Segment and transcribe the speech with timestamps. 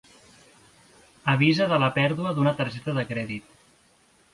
[1.35, 3.59] Avisa de la pèrdua d'una targeta de crèdit.